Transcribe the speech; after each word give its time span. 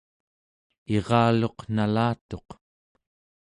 iraluq 0.95 1.57
nalatuq 1.75 2.47